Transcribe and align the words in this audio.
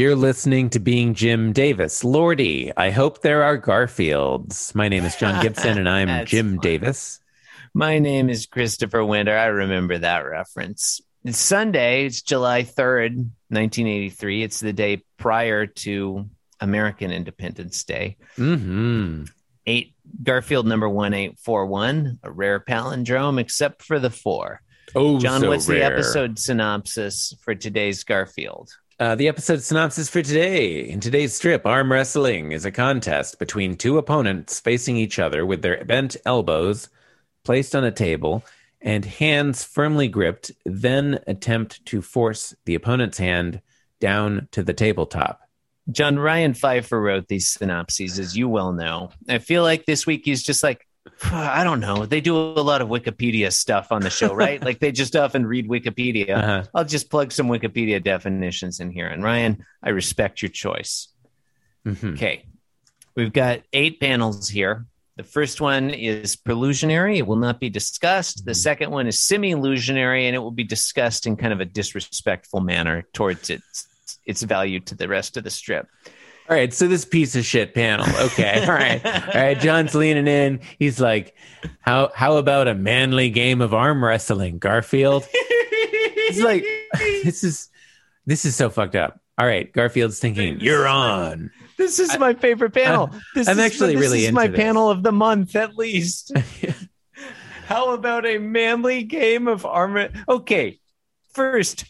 You're 0.00 0.16
listening 0.16 0.70
to 0.70 0.80
Being 0.80 1.12
Jim 1.12 1.52
Davis. 1.52 2.02
Lordy, 2.02 2.72
I 2.74 2.88
hope 2.88 3.20
there 3.20 3.42
are 3.42 3.58
Garfields. 3.58 4.74
My 4.74 4.88
name 4.88 5.04
is 5.04 5.14
John 5.14 5.42
Gibson 5.42 5.76
and 5.76 5.86
I'm 5.86 6.24
Jim 6.26 6.52
fun. 6.52 6.60
Davis. 6.60 7.20
My 7.74 7.98
name 7.98 8.30
is 8.30 8.46
Christopher 8.46 9.04
Winter. 9.04 9.36
I 9.36 9.48
remember 9.48 9.98
that 9.98 10.20
reference. 10.20 11.02
It's 11.22 11.36
Sunday. 11.36 12.06
It's 12.06 12.22
July 12.22 12.62
3rd, 12.62 13.16
1983. 13.50 14.42
It's 14.42 14.60
the 14.60 14.72
day 14.72 15.04
prior 15.18 15.66
to 15.66 16.30
American 16.60 17.10
Independence 17.12 17.84
Day. 17.84 18.16
hmm 18.36 19.24
Eight 19.66 19.92
Garfield 20.22 20.66
number 20.66 20.88
1841, 20.88 22.20
a 22.22 22.30
rare 22.30 22.58
palindrome 22.58 23.38
except 23.38 23.82
for 23.82 23.98
the 23.98 24.08
four. 24.08 24.62
Oh, 24.94 25.20
John, 25.20 25.42
so 25.42 25.48
what's 25.48 25.66
the 25.66 25.84
episode 25.84 26.38
synopsis 26.38 27.34
for 27.42 27.54
today's 27.54 28.02
Garfield? 28.02 28.70
Uh, 29.00 29.14
the 29.14 29.28
episode 29.28 29.62
synopsis 29.62 30.10
for 30.10 30.20
today. 30.20 30.86
In 30.86 31.00
today's 31.00 31.32
strip, 31.32 31.64
arm 31.64 31.90
wrestling 31.90 32.52
is 32.52 32.66
a 32.66 32.70
contest 32.70 33.38
between 33.38 33.74
two 33.74 33.96
opponents 33.96 34.60
facing 34.60 34.98
each 34.98 35.18
other 35.18 35.46
with 35.46 35.62
their 35.62 35.82
bent 35.86 36.18
elbows 36.26 36.90
placed 37.42 37.74
on 37.74 37.82
a 37.82 37.90
table 37.90 38.44
and 38.82 39.06
hands 39.06 39.64
firmly 39.64 40.06
gripped, 40.06 40.52
then 40.66 41.18
attempt 41.26 41.82
to 41.86 42.02
force 42.02 42.54
the 42.66 42.74
opponent's 42.74 43.16
hand 43.16 43.62
down 44.00 44.48
to 44.52 44.62
the 44.62 44.74
tabletop. 44.74 45.40
John 45.90 46.18
Ryan 46.18 46.52
Pfeiffer 46.52 47.00
wrote 47.00 47.26
these 47.26 47.48
synopses, 47.48 48.18
as 48.18 48.36
you 48.36 48.50
well 48.50 48.74
know. 48.74 49.12
I 49.30 49.38
feel 49.38 49.62
like 49.62 49.86
this 49.86 50.06
week 50.06 50.26
he's 50.26 50.42
just 50.42 50.62
like, 50.62 50.86
I 51.32 51.64
don't 51.64 51.80
know. 51.80 52.06
They 52.06 52.20
do 52.20 52.36
a 52.36 52.62
lot 52.62 52.82
of 52.82 52.88
Wikipedia 52.88 53.52
stuff 53.52 53.92
on 53.92 54.02
the 54.02 54.10
show, 54.10 54.34
right? 54.34 54.62
like 54.62 54.80
they 54.80 54.92
just 54.92 55.16
often 55.16 55.46
read 55.46 55.68
Wikipedia. 55.68 56.36
Uh-huh. 56.36 56.64
I'll 56.74 56.84
just 56.84 57.10
plug 57.10 57.32
some 57.32 57.48
Wikipedia 57.48 58.02
definitions 58.02 58.80
in 58.80 58.90
here. 58.90 59.06
And 59.06 59.22
Ryan, 59.22 59.64
I 59.82 59.90
respect 59.90 60.42
your 60.42 60.50
choice. 60.50 61.08
Mhm. 61.86 62.14
Okay. 62.14 62.44
We've 63.14 63.32
got 63.32 63.62
eight 63.72 64.00
panels 64.00 64.48
here. 64.48 64.86
The 65.16 65.24
first 65.24 65.60
one 65.60 65.90
is 65.90 66.36
prelusionary. 66.36 67.18
It 67.18 67.26
will 67.26 67.36
not 67.36 67.60
be 67.60 67.68
discussed. 67.68 68.46
The 68.46 68.54
second 68.54 68.90
one 68.90 69.06
is 69.06 69.18
semi 69.18 69.50
illusionary, 69.50 70.26
and 70.26 70.34
it 70.34 70.38
will 70.38 70.50
be 70.50 70.64
discussed 70.64 71.26
in 71.26 71.36
kind 71.36 71.52
of 71.52 71.60
a 71.60 71.66
disrespectful 71.66 72.60
manner 72.60 73.04
towards 73.12 73.50
its 73.50 73.86
its 74.24 74.42
value 74.42 74.80
to 74.80 74.94
the 74.94 75.08
rest 75.08 75.36
of 75.36 75.44
the 75.44 75.50
strip. 75.50 75.88
All 76.50 76.56
right, 76.56 76.74
so 76.74 76.88
this 76.88 77.04
piece 77.04 77.36
of 77.36 77.44
shit 77.44 77.74
panel. 77.74 78.04
Okay, 78.22 78.66
all 78.66 78.72
right, 78.72 79.06
all 79.06 79.40
right. 79.40 79.60
John's 79.60 79.94
leaning 79.94 80.26
in. 80.26 80.58
He's 80.80 81.00
like, 81.00 81.36
"How 81.78 82.10
how 82.12 82.38
about 82.38 82.66
a 82.66 82.74
manly 82.74 83.30
game 83.30 83.60
of 83.60 83.72
arm 83.72 84.02
wrestling, 84.04 84.58
Garfield?" 84.58 85.28
It's 85.32 86.40
like 86.40 86.64
this 87.22 87.44
is 87.44 87.68
this 88.26 88.44
is 88.44 88.56
so 88.56 88.68
fucked 88.68 88.96
up. 88.96 89.20
All 89.38 89.46
right, 89.46 89.72
Garfield's 89.72 90.18
thinking, 90.18 90.58
"You're 90.58 90.88
on." 90.88 91.52
This 91.76 92.00
is 92.00 92.18
my 92.18 92.34
favorite 92.34 92.74
panel. 92.74 93.10
This 93.36 93.46
I'm 93.46 93.60
is, 93.60 93.64
actually 93.64 93.94
this 93.94 94.02
really 94.02 94.24
is 94.24 94.32
my 94.32 94.48
this. 94.48 94.56
panel 94.56 94.90
of 94.90 95.04
the 95.04 95.12
month 95.12 95.54
at 95.54 95.76
least. 95.76 96.32
How 97.66 97.94
about 97.94 98.26
a 98.26 98.38
manly 98.38 99.04
game 99.04 99.46
of 99.46 99.64
arm? 99.64 100.08
Okay, 100.28 100.80
first, 101.32 101.84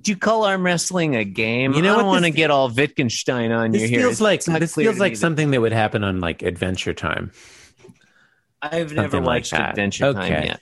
do 0.00 0.12
you 0.12 0.16
call 0.16 0.44
arm 0.44 0.64
wrestling 0.64 1.16
a 1.16 1.24
game? 1.24 1.72
You 1.74 1.82
know 1.82 1.94
I 1.94 1.98
don't 1.98 2.06
want 2.06 2.24
to 2.24 2.30
get 2.30 2.50
all 2.50 2.68
Wittgenstein 2.68 3.52
on 3.52 3.74
you 3.74 3.86
here. 3.86 4.00
feels 4.00 4.20
like 4.20 4.44
this 4.44 4.74
feels 4.74 4.98
like 4.98 5.12
me 5.12 5.16
something 5.16 5.50
that 5.52 5.60
would 5.60 5.72
happen 5.72 6.02
on 6.02 6.20
like 6.20 6.42
Adventure 6.42 6.94
Time. 6.94 7.30
I've 8.60 8.92
never 8.92 8.94
something 8.94 9.24
like 9.24 9.42
watched 9.42 9.50
that. 9.52 9.70
Adventure 9.70 10.12
Time 10.12 10.30
yet. 10.44 10.60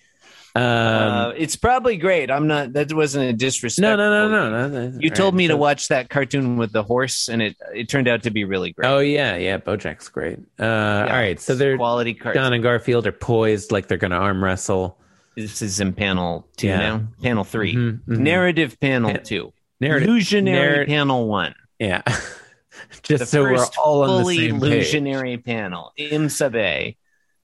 Um, 0.54 0.62
uh, 0.62 1.28
it's 1.30 1.56
probably 1.56 1.96
great. 1.96 2.30
I'm 2.30 2.46
not. 2.46 2.74
That 2.74 2.92
wasn't 2.92 3.30
a 3.30 3.32
disrespect. 3.32 3.80
no, 3.80 3.96
no, 3.96 4.28
no, 4.28 4.50
no, 4.50 4.68
no. 4.68 4.88
no. 4.90 4.98
You 5.00 5.08
All 5.08 5.16
told 5.16 5.34
right, 5.34 5.38
me 5.38 5.48
to 5.48 5.56
watch 5.56 5.88
that 5.88 6.10
cartoon 6.10 6.58
with 6.58 6.72
the 6.72 6.82
horse, 6.82 7.28
and 7.30 7.40
it 7.40 7.56
it 7.74 7.88
turned 7.88 8.06
out 8.06 8.24
to 8.24 8.30
be 8.30 8.44
really 8.44 8.72
great. 8.72 8.86
Oh 8.86 8.98
yeah, 8.98 9.36
yeah. 9.36 9.56
BoJack's 9.56 10.10
great. 10.10 10.38
Uh, 10.58 10.64
Yeah, 10.64 11.06
all 11.08 11.12
right, 11.18 11.40
so 11.40 11.54
they're 11.54 11.78
quality 11.78 12.12
cartoon. 12.12 12.42
John 12.42 12.52
and 12.52 12.62
Garfield 12.62 13.06
are 13.06 13.12
poised 13.12 13.72
like 13.72 13.88
they're 13.88 13.96
going 13.96 14.10
to 14.10 14.18
arm 14.18 14.44
wrestle. 14.44 14.98
This 15.36 15.62
is 15.62 15.80
in 15.80 15.92
panel 15.94 16.46
two 16.56 16.66
Yeah. 16.68 16.76
now. 16.78 17.02
Panel 17.22 17.44
3 17.44 17.74
Mhm, 17.74 18.00
mhm. 18.06 18.18
Narrative 18.18 18.78
panel 18.80 19.16
two. 19.18 19.52
Narrative, 19.80 20.08
Illusionary 20.08 20.76
narr- 20.76 20.86
panel 20.86 21.26
one. 21.28 21.54
yeah. 21.78 22.02
Just 23.02 23.20
The 23.20 23.26
so 23.26 23.42
we're 23.42 23.64
all 23.82 24.02
on 24.02 24.24
the 24.24 24.30
same 24.34 24.60
page. 24.60 24.62
illusionary 24.72 25.38
panel. 25.38 25.92
Im 25.96 26.28
Sabe. 26.28 26.94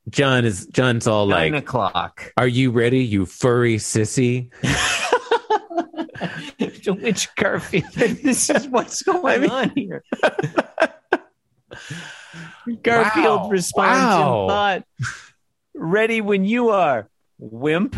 John 0.08 0.44
is 0.44 0.66
John's 0.66 1.06
all 1.06 1.26
Nine 1.26 1.52
like, 1.52 1.62
o'clock. 1.64 2.32
"Are 2.38 2.46
you 2.48 2.70
ready, 2.70 3.00
you 3.04 3.26
furry 3.26 3.76
sissy?" 3.76 4.50
to 6.84 6.92
which 7.02 7.28
Garfield? 7.36 7.84
This 7.94 8.48
is 8.48 8.68
what's 8.68 9.02
going 9.10 9.42
mean- 9.42 9.50
on 9.50 9.70
here. 9.74 10.02
Garfield 12.82 13.42
Wow. 13.42 13.48
responds 13.50 13.98
Wow. 13.98 14.42
in 14.42 14.48
thought. 14.48 14.84
Ready 15.74 16.20
when 16.20 16.44
you 16.44 16.70
are, 16.70 17.08
wimp. 17.38 17.96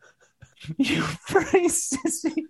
you 0.76 1.02
furry 1.02 1.66
sissy. 1.68 2.44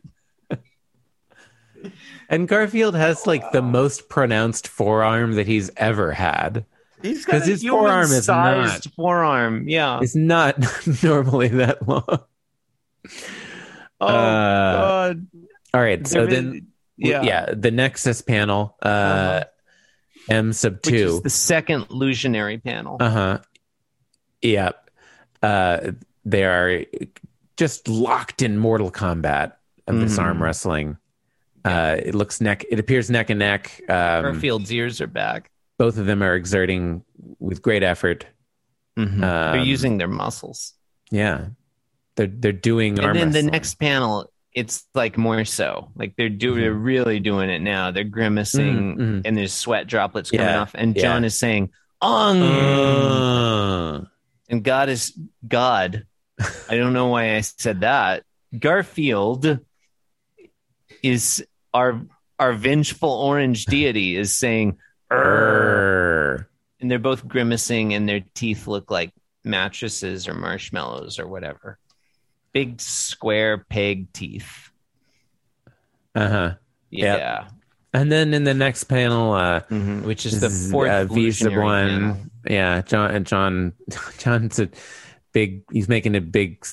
And 2.28 2.48
Garfield 2.48 2.94
has 2.96 3.26
like 3.26 3.52
the 3.52 3.62
most 3.62 4.08
pronounced 4.08 4.68
forearm 4.68 5.32
that 5.34 5.46
he's 5.46 5.70
ever 5.76 6.12
had. 6.12 6.66
He's 7.02 7.24
got 7.24 7.42
a 7.42 7.44
his 7.44 7.62
forearm 7.64 8.02
is 8.10 8.26
human-sized 8.26 8.92
forearm. 8.94 9.68
Yeah. 9.68 10.00
It's 10.02 10.16
not 10.16 10.56
normally 11.02 11.48
that 11.48 11.86
long. 11.88 12.04
Oh 14.00 14.06
Uh, 14.06 14.72
God. 15.12 15.26
All 15.74 15.80
right, 15.80 16.06
so 16.06 16.26
then 16.26 16.66
yeah. 16.96 17.22
yeah, 17.22 17.54
the 17.54 17.70
Nexus 17.70 18.22
panel, 18.22 18.76
uh, 18.82 18.86
Uh-huh. 18.88 19.44
M 20.30 20.52
sub 20.52 20.78
Which 20.84 20.94
is 20.94 21.12
two. 21.16 21.20
the 21.22 21.30
second 21.30 21.86
illusionary 21.90 22.58
panel. 22.58 22.96
Uh 23.00 23.10
huh. 23.10 23.38
Yep. 24.42 24.87
Uh, 25.42 25.92
they 26.24 26.44
are 26.44 26.84
just 27.56 27.88
locked 27.88 28.42
in 28.42 28.58
mortal 28.58 28.90
combat 28.90 29.58
of 29.86 29.98
this 30.00 30.16
Mhm. 30.18 30.22
arm 30.22 30.42
wrestling. 30.42 30.96
Uh, 31.64 31.96
it 32.02 32.14
looks 32.14 32.40
neck. 32.40 32.64
It 32.70 32.78
appears 32.78 33.10
neck 33.10 33.30
and 33.30 33.38
neck. 33.38 33.80
Um, 33.88 34.22
Garfield's 34.24 34.72
ears 34.72 35.00
are 35.00 35.06
back. 35.06 35.50
both 35.78 35.96
of 35.96 36.06
them 36.06 36.22
are 36.24 36.34
exerting 36.34 37.02
with 37.38 37.62
great 37.62 37.82
effort. 37.84 38.26
Mhm. 38.98 39.20
They're 39.20 39.60
Um, 39.60 39.66
using 39.66 39.98
their 39.98 40.08
muscles. 40.08 40.74
Yeah, 41.10 41.46
they're 42.16 42.26
they're 42.26 42.50
doing 42.52 42.98
arm 42.98 43.16
And 43.16 43.32
then 43.32 43.44
the 43.46 43.50
next 43.52 43.74
panel, 43.76 44.28
it's 44.52 44.84
like 44.94 45.16
more 45.16 45.44
so. 45.44 45.90
Like 45.94 46.14
they're 46.16 46.28
do 46.28 46.54
Mhm. 46.54 46.60
they're 46.60 46.72
really 46.74 47.20
doing 47.20 47.48
it 47.48 47.60
now. 47.60 47.92
They're 47.92 48.02
grimacing 48.02 48.96
Mhm, 48.96 48.98
mhm. 48.98 49.22
and 49.24 49.36
there's 49.36 49.52
sweat 49.52 49.86
droplets 49.86 50.30
coming 50.32 50.46
Yeah, 50.46 50.60
off. 50.62 50.72
And 50.74 50.96
yeah. 50.96 51.02
John 51.02 51.24
is 51.24 51.38
saying, 51.38 51.70
Ong 52.02 52.42
Uh, 52.42 54.04
and 54.48 54.62
God 54.62 54.88
is 54.88 55.12
God. 55.46 56.06
I 56.68 56.76
don't 56.76 56.92
know 56.92 57.08
why 57.08 57.36
I 57.36 57.40
said 57.40 57.80
that. 57.80 58.24
Garfield 58.58 59.58
is 61.02 61.44
our 61.74 62.00
our 62.38 62.52
vengeful 62.52 63.10
orange 63.10 63.66
deity 63.66 64.16
is 64.16 64.36
saying 64.36 64.78
"Urgh." 65.10 66.46
And 66.80 66.90
they're 66.90 66.98
both 67.00 67.26
grimacing 67.26 67.92
and 67.94 68.08
their 68.08 68.20
teeth 68.34 68.68
look 68.68 68.90
like 68.90 69.12
mattresses 69.44 70.28
or 70.28 70.34
marshmallows 70.34 71.18
or 71.18 71.26
whatever. 71.26 71.78
Big 72.52 72.80
square 72.80 73.58
peg 73.58 74.12
teeth. 74.12 74.70
Uh-huh. 76.14 76.54
Yeah. 76.90 77.16
Yep. 77.42 77.52
And 77.94 78.12
then 78.12 78.32
in 78.34 78.44
the 78.44 78.54
next 78.54 78.84
panel, 78.84 79.32
uh, 79.32 79.60
Mhm, 79.70 80.02
Which 80.04 80.24
is 80.26 80.40
the 80.40 80.50
fourth 80.50 80.90
uh, 80.90 81.06
one. 81.06 81.88
panel. 81.88 82.16
Yeah, 82.48 82.82
John 82.82 83.10
and 83.14 83.26
John 83.26 83.72
John's 84.18 84.58
a 84.58 84.68
big 85.32 85.62
he's 85.70 85.88
making 85.88 86.16
a 86.16 86.20
big 86.20 86.64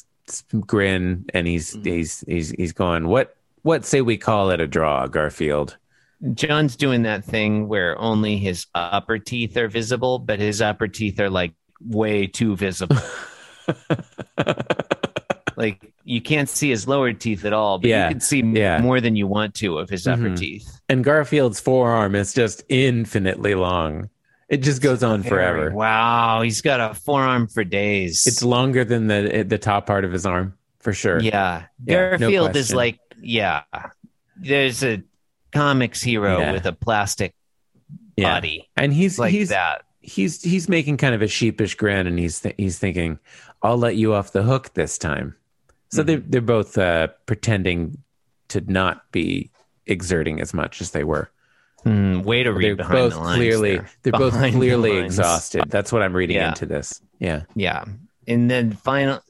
grin 0.65 1.25
and 1.33 1.45
he's 1.47 1.75
Mhm. 1.75 1.85
he's 1.85 2.23
he's 2.27 2.49
he's 2.51 2.71
going, 2.73 3.07
What 3.07 3.35
what 3.63 3.83
say 3.85 4.01
we 4.01 4.17
call 4.17 4.49
it 4.51 4.59
a 4.61 4.67
draw, 4.67 5.07
Garfield? 5.07 5.77
John's 6.33 6.75
doing 6.75 7.03
that 7.03 7.25
thing 7.25 7.67
where 7.67 7.99
only 7.99 8.37
his 8.37 8.67
upper 8.73 9.19
teeth 9.19 9.57
are 9.57 9.67
visible, 9.67 10.17
but 10.17 10.39
his 10.39 10.61
upper 10.61 10.87
teeth 10.87 11.19
are 11.19 11.29
like 11.29 11.53
way 11.81 12.25
too 12.25 12.55
visible. 12.55 12.95
like 15.57 15.93
you 16.03 16.21
can't 16.21 16.49
see 16.49 16.69
his 16.69 16.87
lower 16.87 17.13
teeth 17.13 17.45
at 17.45 17.53
all, 17.53 17.79
but 17.79 17.89
Yeah, 17.89 18.07
you 18.07 18.13
can 18.15 18.21
see 18.21 18.41
yeah. 18.41 18.79
more 18.81 19.01
than 19.01 19.15
you 19.15 19.27
want 19.27 19.53
to 19.55 19.77
of 19.77 19.89
his 19.89 20.07
upper 20.07 20.29
Mhm. 20.29 20.37
teeth. 20.37 20.79
and 20.87 21.03
Garfield's 21.03 21.59
forearm 21.59 22.13
is 22.15 22.33
just 22.33 22.63
infinitely 22.69 23.55
long. 23.55 24.09
It 24.47 24.57
just 24.57 24.81
goes 24.81 25.01
on 25.03 25.23
forever. 25.23 25.71
Wow, 25.71 26.41
he's 26.43 26.61
got 26.61 26.79
a 26.79 26.93
forearm 26.93 27.47
for 27.47 27.63
days. 27.63 28.27
It's 28.27 28.43
longer 28.43 28.85
than 28.85 29.07
the 29.07 29.43
the 29.47 29.57
top 29.57 29.87
part 29.87 30.05
of 30.05 30.11
his 30.11 30.25
arm, 30.25 30.55
for 30.79 30.93
sure. 30.93 31.19
Yeah. 31.19 31.63
Yeah, 31.83 32.11
no 32.11 32.19
Garfield 32.19 32.55
is 32.55 32.73
like, 32.73 32.99
yeah. 33.19 33.63
There's 34.37 34.83
a 34.83 35.01
comics 35.51 36.01
hero 36.03 36.39
Yeah. 36.39 36.51
with 36.51 36.65
a 36.65 36.73
plastic 36.73 37.33
Yeah. 38.17 38.35
body 38.35 38.69
And 38.77 38.93
he's 38.93 39.17
like 39.17 39.31
he's 39.31 39.49
that. 39.49 39.83
he's 40.01 40.43
he's 40.43 40.69
making 40.69 40.97
kind 40.97 41.15
of 41.15 41.21
a 41.23 41.27
sheepish 41.27 41.75
grin, 41.75 42.05
and 42.05 42.19
he's 42.19 42.41
th- 42.41 42.55
he's 42.57 42.77
thinking, 42.77 43.17
"I'll 43.63 43.77
let 43.77 43.95
you 43.95 44.13
off 44.13 44.31
the 44.31 44.43
hook 44.43 44.73
this 44.75 44.97
time." 44.99 45.35
So 45.89 46.03
they're 46.03 46.17
Mm-hmm. 46.19 46.29
they're 46.29 46.41
both 46.41 46.77
uh, 46.77 47.07
pretending 47.25 47.97
to 48.49 48.61
not 48.71 49.11
be 49.11 49.49
exerting 49.87 50.39
as 50.39 50.53
much 50.53 50.81
as 50.81 50.91
they 50.91 51.03
were. 51.03 51.31
Hmm, 51.85 52.21
way 52.23 52.41
to 52.43 52.51
read 52.51 52.65
They're 52.69 52.75
behind 52.77 52.93
both 52.97 53.13
the 53.13 53.19
lines 53.19 53.35
clearly 53.37 53.75
there. 53.77 53.89
they're 54.01 54.11
both 54.13 54.33
Behind 54.33 54.53
the 54.55 54.57
clearly 54.57 54.97
exhausted. 54.97 55.65
That's 55.67 55.91
what 55.91 56.01
I'm 56.01 56.13
reading 56.13 56.35
Yeah. 56.37 56.47
into 56.49 56.65
this. 56.65 56.99
Yeah. 57.19 57.43
Yeah. 57.55 57.85
And 58.27 58.49
then 58.49 58.71
final 58.71 59.21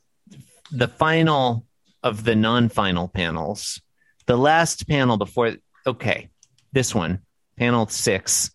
the 0.71 0.87
final 0.87 1.65
of 2.01 2.23
the 2.23 2.35
non-final 2.35 3.09
panels. 3.09 3.81
The 4.25 4.37
last 4.37 4.87
panel 4.87 5.17
before 5.17 5.55
okay, 5.85 6.29
this 6.71 6.95
one, 6.95 7.19
panel 7.57 7.87
six, 7.87 8.51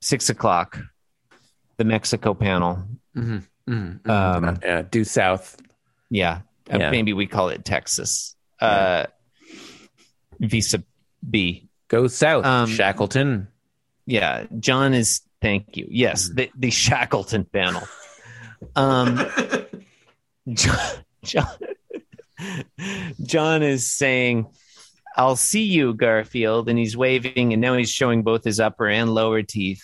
six 0.00 0.28
o'clock, 0.28 0.78
the 1.78 1.84
Mexico 1.84 2.34
panel. 2.34 2.84
hmm 3.14 3.38
hmm 3.66 3.92
Um, 4.10 4.58
yeah. 4.62 4.82
Due 4.82 5.04
south. 5.04 5.56
Yeah. 6.10 6.40
Uh, 6.70 6.78
Yeah. 6.78 6.90
Maybe 6.90 7.14
we 7.14 7.26
call 7.26 7.48
it 7.48 7.64
Texas. 7.64 8.36
Uh 8.60 9.06
Visa 10.38 10.82
B. 11.28 11.68
Go 11.88 12.06
south, 12.06 12.44
Um, 12.44 12.68
Shackleton. 12.70 13.48
Yeah. 14.06 14.44
John 14.58 14.94
is 14.94 15.20
thank 15.40 15.76
you. 15.76 15.86
Yes, 15.90 16.26
Mm-hmm. 16.28 16.36
the, 16.36 16.50
the 16.56 16.70
Shackleton 16.70 17.44
panel. 17.44 17.82
Um 18.76 19.26
John, 20.52 20.78
John, 21.22 21.48
John 23.22 23.62
is 23.62 23.90
saying, 23.90 24.46
I'll 25.16 25.36
see 25.36 25.64
you, 25.64 25.94
Garfield. 25.94 26.68
And 26.68 26.78
he's 26.78 26.96
waving, 26.96 27.52
and 27.52 27.62
now 27.62 27.76
he's 27.76 27.90
showing 27.90 28.22
both 28.22 28.44
his 28.44 28.60
upper 28.60 28.88
and 28.88 29.14
lower 29.14 29.42
teeth. 29.42 29.82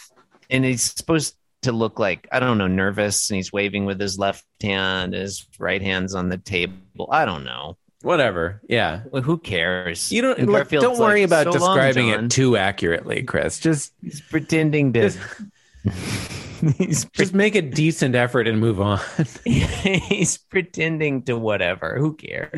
And 0.50 0.64
he's 0.64 0.82
supposed 0.82 1.34
to 1.62 1.72
look 1.72 1.98
like, 1.98 2.26
I 2.32 2.40
don't 2.40 2.58
know, 2.58 2.66
nervous. 2.66 3.30
And 3.30 3.36
he's 3.36 3.52
waving 3.52 3.84
with 3.86 4.00
his 4.00 4.18
left 4.18 4.44
hand, 4.62 5.14
his 5.14 5.46
right 5.58 5.80
hand's 5.80 6.14
on 6.14 6.28
the 6.28 6.38
table. 6.38 7.08
I 7.10 7.24
don't 7.24 7.44
know. 7.44 7.76
Whatever. 8.02 8.60
Yeah. 8.68 9.02
Well, 9.10 9.22
who 9.22 9.36
cares? 9.38 10.10
You 10.10 10.22
don't 10.22 10.38
don't 10.38 10.98
worry 10.98 11.20
like, 11.20 11.28
about 11.28 11.44
"So 11.46 11.52
describing 11.52 12.10
John." 12.10 12.24
it 12.24 12.30
too 12.30 12.56
accurately, 12.56 13.22
Chris. 13.24 13.58
Just 13.58 13.92
He's 14.02 14.20
pretending 14.22 14.92
to. 14.94 15.10
Just- 15.10 15.18
he's 16.78 17.04
just 17.06 17.32
make 17.34 17.54
a 17.54 17.62
decent 17.62 18.14
effort 18.14 18.46
and 18.46 18.58
move 18.60 18.80
on. 18.80 19.00
he's 19.44 20.38
pretending 20.38 21.22
to 21.24 21.36
whatever. 21.36 21.98
Who 21.98 22.14
cares? 22.14 22.50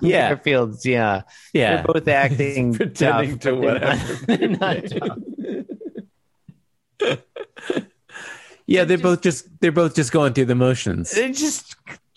Yeah. 0.00 0.28
Garfield's, 0.34 0.84
yeah. 0.86 1.22
yeah. 1.54 1.76
They're 1.76 1.84
both 1.94 2.08
acting 2.08 2.74
Pretending 2.74 3.38
tough, 3.38 3.40
to 3.40 3.50
they're 3.56 3.58
not- 3.80 3.98
whatever. 3.98 4.24
they're 4.26 4.58
not. 4.58 4.70
Yeah, 8.66 8.84
they're 8.84 8.98
both 8.98 9.22
just 9.22 9.48
they're 9.60 9.72
both 9.72 9.96
just 9.96 10.12
going 10.12 10.32
through 10.32 10.44
the 10.44 10.54
motions. 10.54 11.10
They're 11.10 11.32
just 11.32 11.69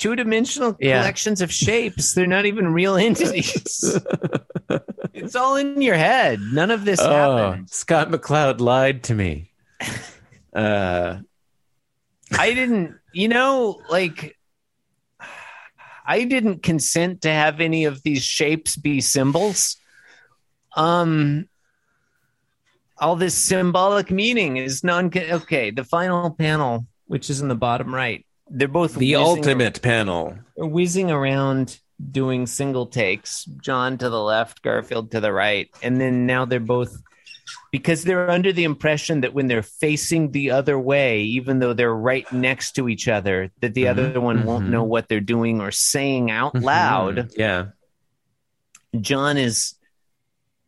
two 0.04 0.16
dimensional 0.18 0.76
Yeah. 0.82 1.00
collections 1.00 1.40
of 1.42 1.50
shapes. 1.52 2.14
They're 2.14 2.28
not 2.28 2.46
even 2.46 2.74
real 2.74 2.98
entities. 2.98 3.98
it's 5.14 5.34
all 5.36 5.56
in 5.56 5.82
your 5.82 5.96
head. 5.96 6.40
None 6.42 6.72
of 6.72 6.84
this 6.84 7.00
Oh, 7.00 7.10
happened. 7.10 7.70
Scott 7.70 8.10
McCloud 8.10 8.60
lied 8.60 9.04
to 9.04 9.16
me. 9.16 9.52
Uh, 10.56 11.18
I 12.38 12.54
didn't, 12.54 12.96
you 13.12 13.28
know, 13.28 13.82
like 13.90 14.38
I 16.06 16.26
didn't 16.26 16.62
consent 16.62 17.22
to 17.24 17.30
have 17.32 17.60
any 17.60 17.86
of 17.86 18.04
these 18.04 18.24
shapes 18.24 18.76
be 18.76 19.02
symbols. 19.02 19.78
Um 20.76 21.50
all 23.00 23.16
this 23.16 23.34
symbolic 23.34 24.12
meaning 24.12 24.58
is 24.58 24.84
non 24.84 25.08
okay, 25.18 25.72
the 25.72 25.84
final 25.84 26.30
panel, 26.30 26.86
which 27.08 27.32
is 27.32 27.42
in 27.42 27.48
the 27.48 27.56
bottom 27.56 27.92
right. 27.92 28.24
They're 28.56 28.68
both 28.68 28.94
the 28.96 29.16
ultimate 29.16 29.82
panel. 29.82 30.36
ar- 30.60 30.68
whizzing 30.68 31.10
around 31.10 31.80
doing 32.12 32.46
single 32.46 32.86
takes, 32.86 33.46
John 33.46 33.98
to 33.98 34.10
the 34.10 34.22
left, 34.22 34.62
Garfield 34.62 35.12
to 35.12 35.20
the 35.20 35.34
right, 35.34 35.70
and 35.82 36.00
then 36.00 36.26
now 36.28 36.46
they're 36.46 36.60
both 36.60 36.96
because 37.72 38.04
they're 38.04 38.30
under 38.30 38.54
the 38.54 38.64
impression 38.64 39.22
that 39.22 39.34
when 39.34 39.48
they're 39.48 39.64
facing 39.64 40.32
the 40.32 40.52
other 40.52 40.78
way, 40.80 41.22
even 41.24 41.60
though 41.60 41.74
they're 41.74 41.94
right 41.94 42.32
next 42.32 42.74
to 42.74 42.88
each 42.88 43.08
other, 43.08 43.52
that 43.62 43.74
the 43.74 43.84
Mhm, 43.86 43.90
other 43.90 44.22
one 44.22 44.46
won't 44.46 44.66
mhm. 44.66 44.70
know 44.70 44.84
what 44.84 45.10
they're 45.10 45.20
doing 45.20 45.60
or 45.60 45.72
saying 45.72 46.30
out 46.32 46.54
loud. 46.56 47.16
Mhm. 47.16 47.32
Yeah. 47.38 47.66
John 49.02 49.38
is 49.38 49.76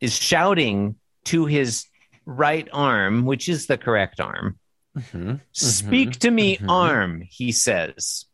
is 0.01 0.13
shouting 0.17 0.95
to 1.25 1.45
his 1.45 1.85
right 2.25 2.67
arm, 2.73 3.25
which 3.25 3.47
is 3.47 3.67
the 3.67 3.77
correct 3.77 4.19
arm. 4.19 4.59
Mhm. 4.97 5.41
Speak 5.51 6.19
to 6.19 6.31
me, 6.31 6.57
mhm. 6.57 6.69
arm, 6.69 7.21
he 7.29 7.51
says. 7.51 8.25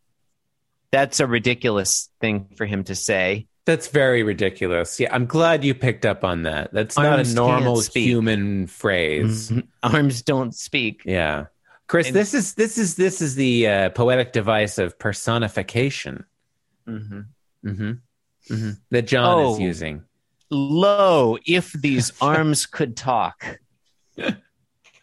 That's 0.90 1.20
a 1.20 1.26
ridiculous 1.26 2.10
thing 2.20 2.48
for 2.56 2.66
him 2.66 2.84
to 2.84 2.94
say. 2.94 3.46
That's 3.64 3.88
very 3.88 4.22
ridiculous. 4.22 4.98
Yeah, 5.00 5.14
I'm 5.14 5.26
glad 5.26 5.64
you 5.64 5.74
picked 5.74 6.04
up 6.04 6.24
on 6.24 6.42
that. 6.42 6.72
That's 6.72 6.96
not 6.96 7.20
a 7.20 7.24
normal 7.34 7.80
human 7.80 8.66
phrase. 8.66 9.52
Arms 9.82 10.22
don't 10.22 10.54
speak. 10.54 11.02
Yeah. 11.04 11.46
Chris, 11.88 12.08
And- 12.08 12.16
this 12.16 12.34
is 12.34 12.54
this 12.54 12.76
is 12.78 12.96
this 12.96 13.20
is 13.22 13.34
the 13.34 13.68
uh, 13.68 13.90
poetic 13.90 14.32
device 14.32 14.78
of 14.78 14.98
personification 14.98 16.24
Mm-hmm. 16.88 17.20
hmm 17.68 17.92
hmm 18.48 18.70
that 18.90 19.06
John 19.06 19.38
is 19.46 19.56
Oh. 19.56 19.60
using. 19.60 20.02
Lo, 20.50 21.38
if 21.46 21.72
these 21.72 22.12
arms 22.20 22.66
could 22.66 22.96
talk. 22.96 23.58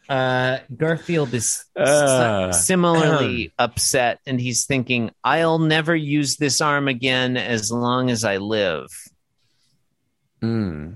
Uh, 0.09 0.57
Garfield 0.75 1.33
is 1.35 1.63
Uh, 1.75 2.51
si- 2.51 2.59
similarly 2.63 3.53
upset, 3.59 4.19
and 4.25 4.41
he's 4.41 4.65
thinking, 4.65 5.11
I'll 5.23 5.59
never 5.59 5.95
use 5.95 6.37
this 6.37 6.61
arm 6.61 6.87
again 6.87 7.37
as 7.37 7.71
long 7.71 8.09
as 8.09 8.23
I 8.23 8.37
live. 8.37 8.87
Mm. 10.41 10.95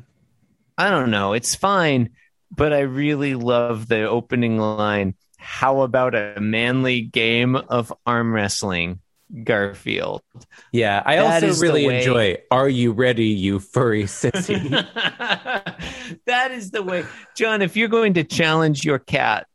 I 0.77 0.89
don't 0.89 1.11
know. 1.11 1.33
It's 1.33 1.53
fine, 1.53 2.09
but 2.49 2.73
I 2.73 2.79
really 2.79 3.35
love 3.35 3.87
the 3.87 4.09
opening 4.09 4.57
line. 4.57 5.13
How 5.37 5.81
about 5.81 6.15
a 6.15 6.39
manly 6.41 7.01
game 7.01 7.55
of 7.55 7.93
arm 8.07 8.33
wrestling, 8.33 8.99
Garfield? 9.43 10.21
Yeah, 10.71 11.01
I 11.05 11.17
That 11.17 11.43
also 11.43 11.61
really 11.61 11.85
enjoy 11.85 12.37
"Are 12.51 12.69
you 12.69 12.91
ready, 12.91 13.27
you 13.27 13.59
furry 13.59 14.03
sissy?" 14.03 14.69
that 16.25 16.51
is 16.51 16.71
the 16.71 16.83
way, 16.83 17.05
John. 17.35 17.61
If 17.61 17.75
you're 17.75 17.87
going 17.87 18.15
to 18.15 18.23
challenge 18.23 18.83
your 18.83 18.99
cat 18.99 19.47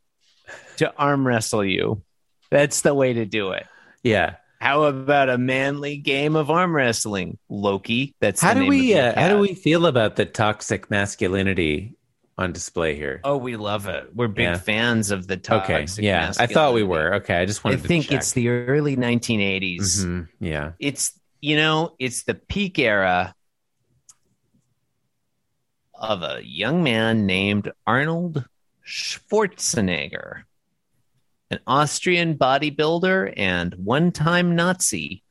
to 0.78 0.92
arm 0.96 1.26
wrestle 1.26 1.64
you, 1.64 2.02
that's 2.50 2.80
the 2.82 2.94
way 2.94 3.12
to 3.12 3.24
do 3.24 3.50
it. 3.52 3.66
yeah. 4.02 4.36
How 4.60 4.82
about 4.84 5.28
a 5.28 5.38
manly 5.38 5.98
game 5.98 6.34
of 6.34 6.50
arm 6.50 6.74
wrestling, 6.74 7.38
Loki? 7.48 8.16
That's 8.20 8.40
How 8.40 8.54
do 8.54 8.66
we 8.66 8.92
uh, 8.92 9.14
how 9.14 9.28
do 9.28 9.38
we 9.38 9.54
feel 9.54 9.86
about 9.86 10.16
the 10.16 10.26
toxic 10.26 10.90
masculinity 10.90 11.94
on 12.38 12.52
display 12.52 12.94
here? 12.96 13.20
Oh, 13.24 13.36
we 13.36 13.56
love 13.56 13.86
it. 13.88 14.14
We're 14.14 14.28
big 14.28 14.44
Yeah. 14.44 14.58
fans 14.58 15.10
of 15.10 15.26
the 15.26 15.36
toxic. 15.36 15.74
okay, 16.02 16.06
yeah, 16.06 16.32
I 16.38 16.46
thought 16.46 16.72
we 16.72 16.84
were. 16.84 17.14
Okay, 17.16 17.36
I 17.36 17.44
just 17.44 17.64
wanted 17.64 17.78
to. 17.78 17.84
I 17.84 17.88
think 17.88 18.12
it's 18.12 18.32
the 18.32 18.48
early 18.48 18.96
1980s. 18.96 20.04
Mhm, 20.04 20.28
Yeah. 20.40 20.72
It's 20.78 21.12
you 21.40 21.56
know, 21.56 21.94
it's 22.00 22.24
the 22.24 22.34
peak 22.34 22.78
era 22.80 23.32
of 25.94 26.22
a 26.22 26.40
young 26.42 26.82
man 26.82 27.26
named 27.26 27.70
Arnold 27.86 28.44
Schwarzenegger, 28.84 30.42
an 31.50 31.60
Austrian 31.66 32.36
bodybuilder 32.36 33.34
and 33.36 33.74
one-time 33.74 34.54
Nazi. 34.56 35.22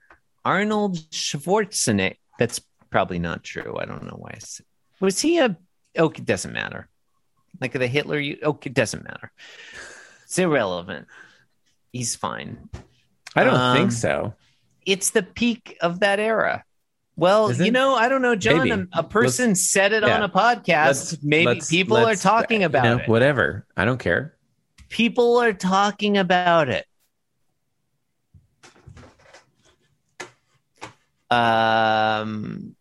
Arnold 0.45 0.97
Schwarzenegger. 1.11 2.15
That's 2.39 2.61
probably 2.89 3.19
not 3.19 3.43
true. 3.43 3.77
I 3.77 3.83
don't 3.85 4.03
know 4.05 4.15
why. 4.17 4.31
I 4.35 4.39
said, 4.39 4.65
was 5.01 5.19
he 5.19 5.39
a? 5.39 5.57
Oh, 5.97 6.09
it 6.09 6.25
doesn't 6.25 6.53
matter. 6.53 6.87
Like 7.59 7.73
the 7.73 7.87
Hitler. 7.87 8.19
You. 8.19 8.37
Oh, 8.43 8.57
it 8.63 8.73
doesn't 8.73 9.03
matter. 9.03 9.31
It's 10.23 10.37
irrelevant. 10.37 11.07
He's 11.91 12.15
fine. 12.15 12.69
I 13.35 13.43
don't 13.43 13.55
Um, 13.55 13.77
think 13.77 13.91
so. 13.91 14.33
it's 14.85 15.11
the 15.11 15.23
peak 15.23 15.77
of 15.81 16.01
that 16.01 16.19
era. 16.19 16.63
Well, 17.15 17.49
Is 17.49 17.59
you 17.59 17.71
know, 17.71 17.95
I 17.95 18.09
don't 18.09 18.21
know, 18.21 18.35
John. 18.35 18.89
A, 18.93 18.99
a 18.99 19.03
person 19.03 19.55
said 19.55 19.91
it 19.91 20.03
yeah. 20.03 20.15
on 20.17 20.23
a 20.23 20.29
podcast. 20.29 20.85
Let's- 20.85 21.23
Maybe 21.23 21.45
let's- 21.47 21.69
people 21.69 21.97
are 21.97 22.05
let's- 22.05 22.21
talking 22.21 22.61
you 22.61 22.67
about 22.67 22.83
know, 22.83 22.97
it. 23.03 23.07
Whatever. 23.09 23.65
I 23.75 23.85
don't 23.85 23.97
care. 23.99 24.35
People 24.89 25.37
are 25.37 25.53
talking 25.53 26.17
about 26.17 26.69
it. 26.69 26.85
Um. 31.29 32.75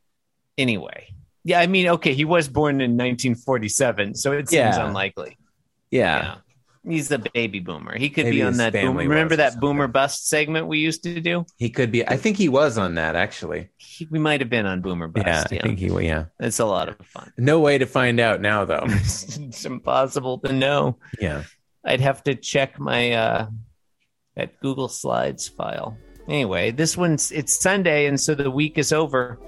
Anyway, 0.58 1.12
yeah. 1.46 1.60
I 1.60 1.66
mean, 1.66 1.88
okay, 1.88 2.12
he 2.14 2.24
was 2.24 2.48
born 2.48 2.80
in 2.80 2.92
1947, 2.92 4.14
so 4.14 4.32
it 4.32 4.48
seems 4.48 4.52
Yeah. 4.76 4.86
unlikely. 4.86 5.38
Yeah. 5.90 6.18
Yeah. 6.22 6.34
He's 6.88 7.10
a 7.10 7.18
baby 7.18 7.58
boomer. 7.58 7.98
He 7.98 8.10
could 8.10 8.26
Maybe 8.26 8.36
be 8.36 8.42
on 8.44 8.58
that. 8.58 8.72
Boom, 8.72 8.96
remember 8.96 9.34
that 9.36 9.58
boomer 9.58 9.88
bust 9.88 10.28
segment 10.28 10.68
we 10.68 10.78
used 10.78 11.02
to 11.02 11.20
do? 11.20 11.44
He 11.56 11.68
could 11.68 11.90
be. 11.90 12.06
I 12.06 12.16
think 12.16 12.36
he 12.36 12.48
was 12.48 12.78
on 12.78 12.94
that 12.94 13.16
actually. 13.16 13.70
He, 13.76 14.06
we 14.08 14.20
might 14.20 14.40
have 14.40 14.48
been 14.50 14.66
on 14.66 14.82
boomer 14.82 15.08
bust. 15.08 15.26
yeah, 15.26 15.46
Yeah, 15.50 15.60
I 15.64 15.66
think 15.66 15.78
he. 15.80 15.88
Yeah. 16.06 16.26
it's 16.38 16.60
a 16.60 16.64
lot 16.64 16.88
of 16.88 16.94
fun. 17.04 17.32
No 17.38 17.58
way 17.58 17.78
to 17.78 17.86
find 17.86 18.20
out 18.20 18.40
now, 18.40 18.64
though. 18.64 18.84
it's 18.86 19.64
impossible 19.64 20.38
to 20.40 20.52
know. 20.52 20.98
yeah. 21.20 21.42
I'd 21.84 22.00
have 22.00 22.22
to 22.24 22.34
check 22.36 22.78
my 22.78 23.12
uh 23.12 23.46
that 24.36 24.60
Google 24.60 24.88
Slides 24.88 25.48
file. 25.48 25.96
Anyway, 26.28 26.70
this 26.70 26.96
one's 26.96 27.32
it's 27.32 27.58
Sunday 27.60 28.06
and 28.06 28.20
so 28.20 28.34
the 28.36 28.50
week 28.50 28.78
is 28.78 28.92
over. 28.92 29.40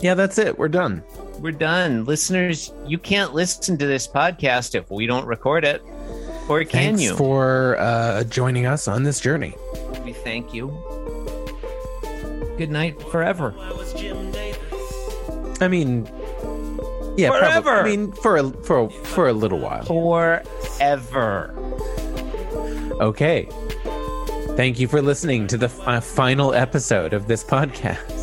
Yeah, 0.00 0.14
that's 0.14 0.38
it. 0.38 0.58
We're 0.58 0.68
done. 0.68 1.02
We're 1.40 1.52
done. 1.52 2.04
Listeners, 2.04 2.72
you 2.86 2.98
can't 2.98 3.34
listen 3.34 3.76
to 3.78 3.86
this 3.86 4.06
podcast 4.08 4.74
if 4.74 4.90
we 4.90 5.06
don't 5.06 5.26
record 5.26 5.64
it. 5.64 5.82
Or 6.48 6.60
can 6.64 6.96
Thanks 6.96 7.02
you? 7.02 7.14
for 7.16 7.76
uh, 7.78 8.24
joining 8.24 8.66
us 8.66 8.88
on 8.88 9.02
this 9.04 9.20
journey. 9.20 9.54
we 10.04 10.12
thank 10.12 10.52
you. 10.52 10.68
Good 12.58 12.70
night 12.70 13.00
forever. 13.10 13.54
I 15.60 15.68
mean, 15.68 16.06
yeah, 17.16 17.28
probably- 17.28 17.40
Forever. 17.62 17.70
I 17.70 17.82
mean, 17.84 18.12
for 18.12 18.36
a, 18.38 18.50
for 18.64 18.84
a, 18.86 18.90
for 18.90 19.28
a 19.28 19.32
little 19.32 19.58
while. 19.60 19.84
Forever. 19.84 21.54
Okay. 23.00 23.48
Thank 24.56 24.78
you 24.80 24.88
for 24.88 25.00
listening 25.00 25.46
to 25.48 25.56
the 25.56 25.68
fi- 25.68 26.00
final 26.00 26.52
episode 26.54 27.12
of 27.14 27.26
this 27.28 27.44
podcast. 27.44 28.19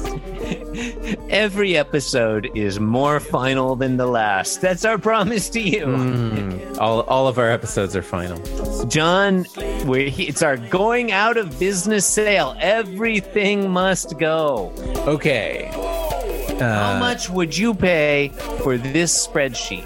Every 1.30 1.78
episode 1.78 2.50
is 2.56 2.80
more 2.80 3.20
final 3.20 3.76
than 3.76 3.98
the 3.98 4.08
last. 4.08 4.62
That's 4.62 4.84
our 4.86 4.98
promise 4.98 5.50
to 5.52 5.60
you. 5.62 5.86
Mm, 5.86 6.78
all 6.80 7.02
all 7.02 7.28
of 7.28 7.38
our 7.38 7.50
episodes 7.50 7.96
are 7.96 8.02
final. 8.02 8.38
John, 8.88 9.46
we're, 9.86 10.12
it's 10.18 10.42
our 10.42 10.58
going 10.58 11.12
out 11.12 11.38
of 11.38 11.58
business 11.60 12.06
sale. 12.06 12.56
Everything 12.60 13.70
must 13.70 14.18
go. 14.20 14.74
Okay. 15.08 15.70
How 16.60 16.96
Uh, 16.96 17.00
much 17.00 17.30
would 17.30 17.56
you 17.56 17.74
pay 17.76 18.30
for 18.64 18.78
this 18.78 19.28
spreadsheet? 19.28 19.86